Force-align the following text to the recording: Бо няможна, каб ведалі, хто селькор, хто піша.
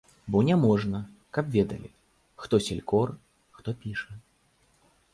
Бо 0.35 0.39
няможна, 0.47 1.01
каб 1.39 1.45
ведалі, 1.57 1.93
хто 2.47 2.59
селькор, 2.71 3.15
хто 3.59 3.73
піша. 3.85 4.21